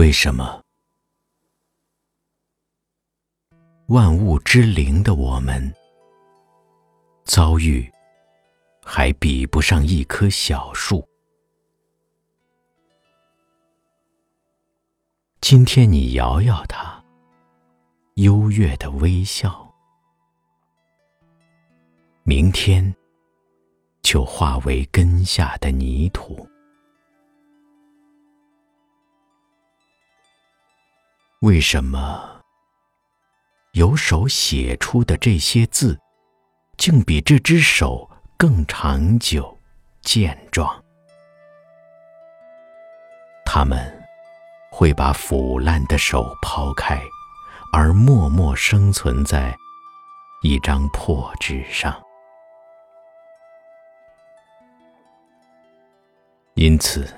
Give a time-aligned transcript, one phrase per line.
[0.00, 0.64] 为什么
[3.88, 5.74] 万物之灵的我们
[7.24, 7.86] 遭遇
[8.82, 11.06] 还比不上一棵小树？
[15.42, 17.04] 今天你摇摇它，
[18.14, 19.50] 优越的微笑；
[22.22, 22.96] 明天
[24.00, 26.48] 就化为根下的泥土。
[31.40, 32.42] 为什么
[33.72, 35.98] 有手写出的这些字，
[36.76, 39.58] 竟比这只手更长久、
[40.02, 40.84] 健壮？
[43.46, 44.02] 他们
[44.70, 47.00] 会把腐烂的手抛开，
[47.72, 49.56] 而默默生存在
[50.42, 51.98] 一张破纸上。
[56.52, 57.08] 因此。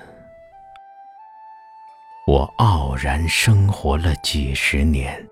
[2.33, 5.23] 我傲然生活了几十年，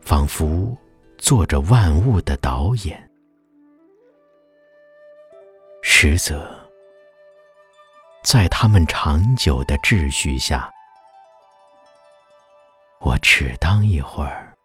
[0.00, 0.78] 仿佛
[1.18, 3.10] 做着万物的导演，
[5.82, 6.48] 实则
[8.22, 10.70] 在他们长久的秩序下，
[13.00, 14.56] 我只当一会儿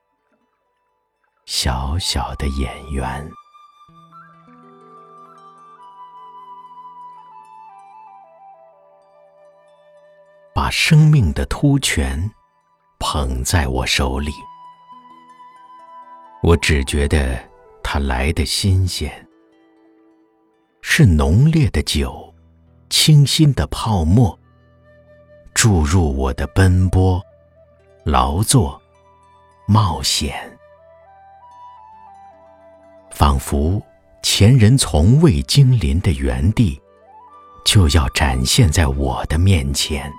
[1.46, 3.28] 小小的演员。
[10.64, 12.32] 把生命的突泉
[12.98, 14.32] 捧在我手里，
[16.42, 17.38] 我只觉得
[17.84, 19.12] 它来的新鲜，
[20.82, 22.34] 是浓烈的酒，
[22.90, 24.40] 清新的泡沫，
[25.54, 27.22] 注入我的奔波、
[28.06, 28.82] 劳作、
[29.68, 30.34] 冒险，
[33.12, 33.84] 仿佛
[34.22, 36.82] 前人从未经临的原地，
[37.66, 40.10] 就要展现在我的面前。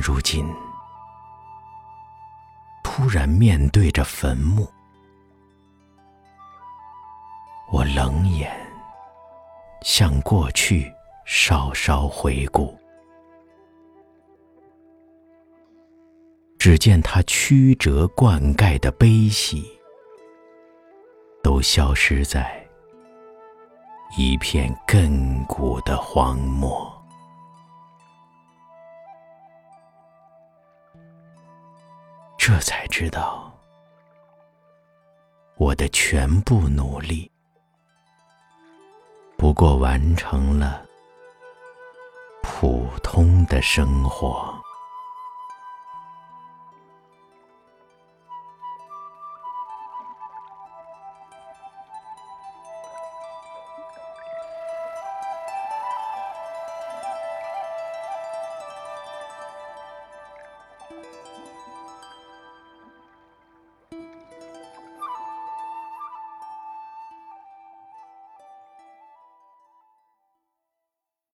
[0.00, 0.46] 如今，
[2.82, 4.68] 突然面对着坟墓，
[7.70, 8.50] 我冷眼
[9.82, 10.92] 向过去
[11.24, 12.76] 稍稍回顾，
[16.58, 19.78] 只见他曲折灌溉的悲喜，
[21.42, 22.66] 都消失在
[24.16, 26.95] 一片亘古的荒漠。
[32.48, 33.52] 这才知道，
[35.56, 37.28] 我的全部努力，
[39.36, 40.86] 不过完成了
[42.44, 44.55] 普通的生活。